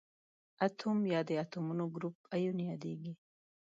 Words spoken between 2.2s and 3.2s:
ایون یادیږي.